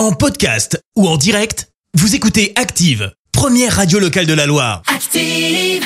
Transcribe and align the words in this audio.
En 0.00 0.12
podcast 0.12 0.82
ou 0.96 1.06
en 1.06 1.18
direct, 1.18 1.68
vous 1.92 2.14
écoutez 2.14 2.54
Active, 2.56 3.12
première 3.32 3.76
radio 3.76 3.98
locale 3.98 4.24
de 4.24 4.32
la 4.32 4.46
Loire. 4.46 4.80
Active. 4.86 5.84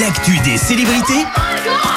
L'actu 0.00 0.38
des 0.44 0.56
célébrités, 0.56 1.24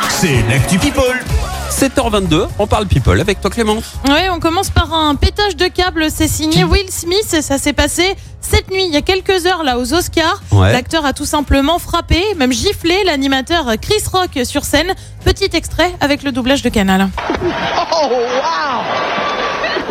c'est 0.09 0.41
l'actu 0.49 0.79
People. 0.79 1.23
7h22, 1.69 2.47
on 2.57 2.65
parle 2.65 2.87
people 2.87 3.21
avec 3.21 3.39
toi 3.39 3.51
Clémence. 3.51 3.83
Oui, 4.05 4.29
on 4.31 4.39
commence 4.39 4.71
par 4.71 4.95
un 4.95 5.13
pétage 5.13 5.55
de 5.55 5.67
câble. 5.67 6.09
C'est 6.09 6.27
signé 6.27 6.63
Will 6.63 6.89
Smith. 6.89 7.31
et 7.35 7.43
Ça 7.43 7.59
s'est 7.59 7.73
passé 7.73 8.15
cette 8.41 8.69
nuit, 8.71 8.85
il 8.85 8.93
y 8.93 8.97
a 8.97 9.01
quelques 9.01 9.45
heures, 9.45 9.63
là, 9.63 9.77
aux 9.77 9.93
Oscars. 9.93 10.41
Ouais. 10.51 10.71
L'acteur 10.73 11.05
a 11.05 11.13
tout 11.13 11.25
simplement 11.25 11.79
frappé, 11.79 12.21
même 12.35 12.51
giflé 12.51 13.03
l'animateur 13.05 13.65
Chris 13.81 14.03
Rock 14.11 14.39
sur 14.43 14.65
scène. 14.65 14.93
Petit 15.23 15.49
extrait 15.53 15.93
avec 16.01 16.23
le 16.23 16.31
doublage 16.31 16.61
de 16.61 16.69
Canal. 16.69 17.09
Oh, 17.15 18.07
wow! 18.09 18.82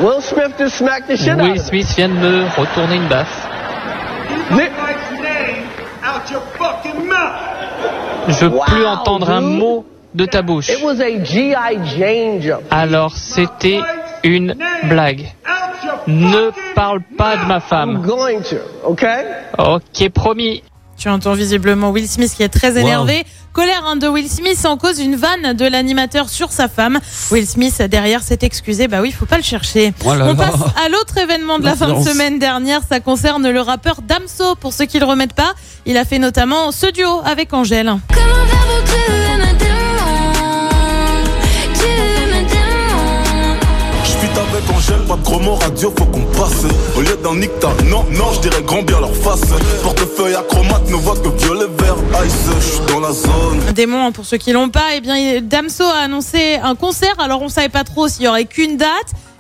Will 0.03 0.21
Smith 0.21 0.55
just 0.59 0.79
smacked 0.79 1.07
the 1.07 1.17
shit 1.17 1.29
out 1.29 1.39
Will 1.43 1.53
of 1.53 1.67
Smith 1.67 1.95
vient 1.95 2.09
de 2.09 2.15
me 2.15 2.45
retourner 2.57 2.97
une 2.97 3.09
baffe. 3.09 3.49
Je 8.29 8.45
veux 8.47 8.59
plus 8.67 8.85
entendre 8.87 9.31
un 9.31 9.41
mot 9.41 9.87
de 10.15 10.25
ta 10.27 10.43
bouche. 10.43 10.71
Alors 12.71 13.13
c'était 13.15 13.81
une 14.25 14.55
blague. 14.85 15.33
Ne 16.07 16.51
parle 16.75 17.03
pas 17.17 17.37
de 17.37 17.45
ma 17.47 17.57
I'm 17.57 17.61
femme. 17.61 18.03
going 18.03 18.43
to, 18.43 18.57
okay? 18.85 19.25
Ok, 19.57 20.09
promis. 20.11 20.63
Tu 21.03 21.09
entends 21.09 21.33
visiblement 21.33 21.91
Will 21.91 22.07
Smith 22.07 22.33
qui 22.33 22.45
est 22.45 22.49
très 22.49 22.79
énervé. 22.79 23.25
Colère 23.53 23.83
hein, 23.85 23.97
de 23.97 24.07
Will 24.07 24.29
Smith 24.29 24.65
en 24.65 24.77
cause 24.77 25.01
une 25.01 25.17
vanne 25.17 25.53
de 25.53 25.67
l'animateur 25.67 26.29
sur 26.29 26.53
sa 26.53 26.69
femme. 26.69 27.01
Will 27.33 27.45
Smith 27.45 27.83
derrière 27.91 28.23
s'est 28.23 28.39
excusé. 28.43 28.87
Bah 28.87 29.01
oui, 29.03 29.11
faut 29.11 29.27
pas 29.27 29.37
le 29.37 29.43
chercher. 29.43 29.93
Oh 30.05 30.15
là 30.15 30.27
On 30.27 30.35
là. 30.35 30.47
passe 30.47 30.61
à 30.87 30.89
l'autre 30.89 31.19
événement 31.19 31.59
de 31.59 31.65
la 31.65 31.75
fin 31.75 31.93
de 31.93 32.09
semaine 32.09 32.39
dernière. 32.39 32.83
Ça 32.89 33.01
concerne 33.01 33.51
le 33.51 33.61
rappeur 33.61 33.97
Damso. 34.01 34.55
Pour 34.55 34.73
ceux 34.73 34.85
qui 34.85 35.01
le 35.01 35.05
remettent 35.05 35.33
pas, 35.33 35.55
il 35.87 35.97
a 35.97 36.05
fait 36.05 36.21
notamment 36.21 36.71
ce 36.71 36.87
duo 36.93 37.21
avec 37.25 37.53
Angèle. 37.53 37.97
Comment 38.15 38.32
Radio, 45.57 45.93
faut 45.97 46.05
qu'on 46.07 46.23
passe. 46.39 46.65
Au 46.97 47.01
lieu 47.01 47.19
d'un 47.23 47.37
nicta, 47.37 47.69
non, 47.89 48.05
non, 48.11 48.33
j'dirais 48.33 48.63
grand 48.63 48.83
bien 48.83 49.01
leur 49.01 49.15
face. 49.15 49.41
Portefeuille 49.83 50.35
acromate, 50.35 50.89
ne 50.89 50.95
voit 50.95 51.17
que 51.17 51.29
violet, 51.29 51.67
vert, 51.79 51.97
ice. 52.25 52.49
J'suis 52.61 52.81
dans 52.93 53.01
la 53.01 53.13
zone. 53.13 53.61
Démon, 53.75 54.07
hein, 54.07 54.13
pour 54.13 54.25
ceux 54.25 54.37
qui 54.39 54.53
l'ont 54.53 54.69
pas, 54.71 54.95
eh 54.97 55.01
bien, 55.01 55.41
Damso 55.43 55.85
a 55.85 56.05
annoncé 56.05 56.59
un 56.63 56.75
concert. 56.75 57.15
Alors, 57.19 57.43
on 57.43 57.49
savait 57.49 57.69
pas 57.69 57.85
trop 57.85 58.09
s'il 58.09 58.25
y 58.25 58.29
aurait 58.29 58.45
qu'une 58.47 58.77
date. 58.77 58.89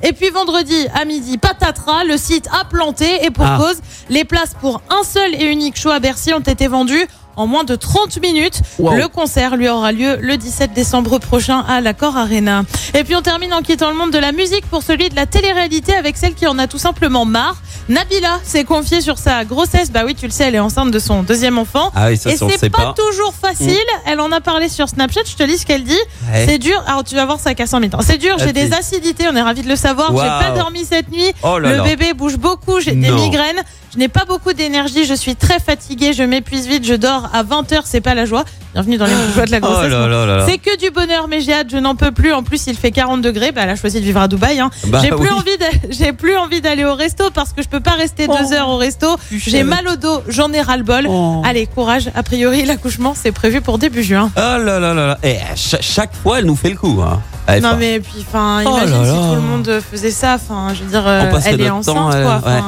Et 0.05 0.13
puis 0.13 0.31
vendredi 0.31 0.75
à 1.01 1.05
midi, 1.05 1.39
patatras, 1.39 2.03
le 2.03 2.17
site 2.17 2.49
a 2.53 2.65
planté 2.65 3.25
et 3.25 3.31
pour 3.31 3.45
Ah. 3.47 3.57
cause, 3.61 3.77
les 4.11 4.25
places 4.25 4.55
pour 4.61 4.81
un 4.91 5.05
seul 5.05 5.33
et 5.35 5.45
unique 5.45 5.79
show 5.79 5.91
à 5.91 6.01
Bercy 6.01 6.35
ont 6.35 6.41
été 6.41 6.67
vendues 6.67 7.07
en 7.37 7.47
moins 7.47 7.65
de 7.65 7.75
30 7.77 8.21
minutes. 8.21 8.61
Wow. 8.79 8.95
Le 8.95 9.09
concert 9.09 9.57
lui 9.57 9.69
aura 9.69 9.93
lieu 9.93 10.17
le 10.21 10.37
17 10.37 10.73
décembre 10.73 11.19
prochain 11.19 11.65
à 11.69 11.81
l'Accor 11.81 12.17
Arena. 12.17 12.63
Et 12.95 13.05
puis 13.05 13.15
on 13.15 13.23
termine 13.23 13.53
en 13.55 13.63
quittant 13.63 13.91
le 13.91 13.97
monde 13.97 14.11
de 14.11 14.19
la 14.19 14.33
musique 14.33 14.67
pour 14.67 14.83
celui 14.83 15.09
de 15.09 15.17
la 15.17 15.27
télé-réalité 15.27 15.95
avec 15.95 16.17
celle 16.17 16.35
qui 16.35 16.47
en 16.47 16.59
a 16.59 16.67
tout 16.67 16.79
simplement 16.79 17.25
marre. 17.25 17.57
Nabila 17.89 18.39
s'est 18.45 18.65
confiée 18.65 19.01
sur 19.01 19.19
sa 19.19 19.45
grossesse. 19.45 19.91
Bah 19.91 20.03
oui, 20.07 20.15
tu 20.15 20.27
le 20.27 20.31
sais, 20.33 20.45
elle 20.45 20.55
est 20.55 20.61
enceinte 20.61 20.91
de 20.91 20.99
son 20.99 21.23
deuxième 21.25 21.59
enfant. 21.59 21.91
Ah 21.95 22.09
oui, 22.09 22.17
ça, 22.17 22.31
Et 22.31 22.37
c'est 22.37 22.71
pas, 22.71 22.79
pas. 22.79 22.91
Mm. 22.91 22.95
toujours 22.95 23.35
facile. 23.35 23.77
Elle 24.07 24.21
en 24.21 24.31
a 24.31 24.41
parlé 24.41 24.69
sur 24.69 24.89
Snapchat. 24.89 25.23
Je 25.27 25.35
te 25.35 25.43
lis 25.43 25.59
ce 25.59 25.67
qu'elle 25.67 25.85
dit. 25.85 25.99
Ouais. 26.33 26.47
C'est 26.47 26.59
dur. 26.59 26.81
Alors 26.87 27.03
tu 27.05 27.15
vas 27.17 27.27
voir 27.27 27.41
ça 27.41 27.55
casse 27.55 27.75
en 27.75 27.81
mi-temps. 27.81 28.01
C'est 28.03 28.19
dur. 28.19 28.37
J'ai 28.39 28.53
des 28.53 28.73
acidités. 28.73 29.25
On 29.31 29.35
est 29.37 29.43
ravis 29.43 29.63
de 29.63 29.69
le 29.69 29.77
savoir. 29.77 30.11
J'ai 30.11 30.17
Waouh. 30.17 30.41
pas 30.43 30.51
dormi 30.53 30.85
cette 30.85 31.11
nuit. 31.11 31.33
Oh 31.43 31.59
là 31.59 31.71
le 31.71 31.77
là. 31.79 31.83
bébé 31.83 32.13
bouge 32.15 32.37
beaucoup. 32.37 32.81
J'ai 32.81 32.93
des 32.93 33.11
migraines. 33.11 33.63
Je 33.93 33.99
n'ai 33.99 34.09
pas 34.09 34.25
beaucoup 34.25 34.53
d'énergie. 34.53 35.05
Je 35.05 35.15
suis 35.15 35.37
très 35.37 35.59
fatiguée. 35.59 36.13
Je 36.13 36.23
m'épuise 36.23 36.67
vite. 36.67 36.87
Je 36.87 36.95
dors 36.95 37.22
à 37.33 37.43
20 37.43 37.71
h 37.73 37.81
C'est 37.85 38.01
pas 38.01 38.15
la 38.15 38.25
joie. 38.25 38.45
Bienvenue 38.75 38.97
dans 38.97 39.05
les 39.07 39.13
joies 39.35 39.45
de 39.45 39.51
la 39.51 39.59
Oh 39.59 39.67
grossesse. 39.67 39.91
là 39.91 40.07
là 40.09 40.27
là 40.27 40.37
là. 40.39 40.47
C'est 40.49 40.59
que 40.59 40.79
du 40.79 40.91
bonheur, 40.91 41.29
mais 41.29 41.41
j'ai 41.41 41.53
hâte, 41.53 41.67
je 41.71 41.77
n'en 41.77 41.95
peux 41.95 42.11
plus. 42.13 42.33
En 42.33 42.43
plus, 42.43 42.67
il 42.67 42.77
fait 42.77 42.91
40 42.91 43.21
degrés. 43.23 43.53
Bah, 43.53 43.63
elle 43.65 43.71
a 43.71 43.77
choisi 43.77 44.01
de 44.01 44.05
vivre 44.05 44.21
à 44.21 44.29
Dubaï. 44.29 44.61
Hein. 44.61 44.71
Bah 44.87 45.01
j'ai 45.03 45.09
plus 45.11 45.19
oui. 45.21 45.29
envie, 45.31 45.59
d'a- 45.59 45.67
j'ai 45.91 46.13
plus 46.13 46.37
envie 46.37 46.61
d'aller 46.61 46.85
au 46.85 46.95
resto 46.95 47.25
parce 47.35 47.53
que 47.53 47.63
je 47.63 47.69
peux 47.69 47.81
pas 47.81 47.93
rester 47.93 48.27
deux 48.27 48.33
Oh. 48.51 48.53
heures 48.55 48.69
au 48.71 48.77
resto. 48.77 49.17
J'ai 49.31 49.63
mal 49.63 49.87
au 49.89 49.97
dos, 49.97 50.23
j'en 50.29 50.53
ai 50.53 50.61
ras 50.63 50.77
le 50.79 50.85
bol. 50.85 51.07
Oh. 51.09 51.43
Allez, 51.45 51.67
courage. 51.67 52.11
A 52.15 52.23
priori, 52.23 52.65
l'accouchement 52.65 53.15
c'est 53.15 53.33
prévu 53.33 53.61
pour 53.61 53.79
début 53.79 54.03
juin. 54.03 54.31
Oh 54.37 54.41
là 54.41 54.59
là 54.81 54.95
là 54.95 54.95
là. 54.95 55.19
Eh, 55.23 55.37
cha- 55.57 55.81
chaque 55.81 56.15
fois, 56.15 56.39
elle 56.39 56.47
nous 56.47 56.57
fait 56.57 56.71
le 56.71 56.77
coup. 56.77 57.01
Hein. 57.03 57.21
Non 57.61 57.77
mais 57.79 58.01
puis, 58.01 58.25
enfin, 58.27 58.63
Oh 58.65 58.71
imagine 58.79 58.91
là 58.93 59.05
si 59.05 59.11
là. 59.11 59.29
tout 59.29 59.35
le 59.35 59.41
monde 59.41 59.81
faisait 59.91 60.11
ça. 60.13 60.35
Enfin, 60.37 60.69
je 60.75 60.85
veux 60.85 60.91
dire, 60.91 61.03
euh, 61.07 61.25
elle 61.45 61.61
est 61.61 61.69
enceinte, 61.71 61.95
temps, 61.97 62.09
quoi. 62.11 62.41
euh, 62.47 62.55
ouais. 62.55 62.63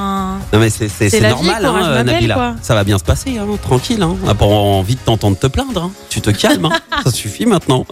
Non 0.52 0.58
mais 0.60 0.70
c'est 0.70 1.20
normal, 1.20 1.62
vie, 1.62 1.66
hein, 1.68 2.04
Nabila. 2.04 2.34
quoi. 2.34 2.54
Ça 2.62 2.74
va 2.74 2.84
bien 2.84 2.98
se 2.98 3.04
passer, 3.04 3.38
hein, 3.38 3.46
tranquille. 3.62 4.02
Hein. 4.02 4.16
On 4.22 4.26
n'a 4.26 4.34
pas 4.34 4.44
envie 4.46 4.94
de 4.94 5.00
t'entendre 5.00 5.36
te 5.38 5.46
plaindre. 5.46 5.82
hein. 5.84 5.90
Tu 6.10 6.20
te 6.20 6.30
calmes, 6.30 6.66
hein. 6.66 6.78
ça 7.04 7.10
suffit 7.10 7.46
maintenant. 7.46 7.86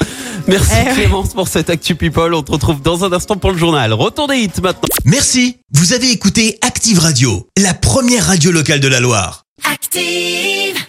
Merci 0.46 0.70
Eh 0.82 0.88
ouais. 0.88 0.94
Clémence 0.94 1.34
pour 1.34 1.48
cette 1.48 1.70
actu 1.70 1.94
people. 1.94 2.34
On 2.34 2.42
te 2.42 2.52
retrouve 2.52 2.80
dans 2.82 3.04
un 3.04 3.12
instant 3.12 3.36
pour 3.36 3.50
le 3.52 3.58
journal. 3.58 3.92
Retour 3.92 4.28
des 4.28 4.36
hits 4.38 4.50
maintenant. 4.62 4.88
Merci, 5.04 5.58
vous 5.72 5.92
avez 5.92 6.10
écouté 6.10 6.58
Active 6.62 6.98
Radio, 6.98 7.46
la 7.58 7.74
première 7.74 8.26
radio 8.26 8.50
locale 8.52 8.80
de 8.80 8.88
la 8.88 9.00
Loire. 9.00 9.44
Active. 9.70 10.82